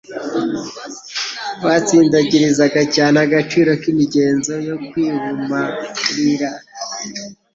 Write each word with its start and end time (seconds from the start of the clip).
Batsindagirizaga 1.65 2.81
cyane 2.95 3.17
agaciro 3.25 3.71
k'imigenzo 3.81 4.53
yo 4.67 4.75
kwihumariura. 4.87 6.49